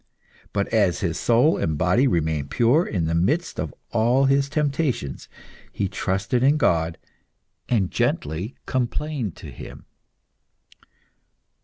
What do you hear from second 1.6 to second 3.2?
body remained pure in the